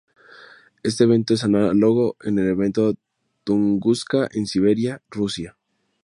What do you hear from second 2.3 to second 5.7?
evento de Tunguska en Siberia, Rusia.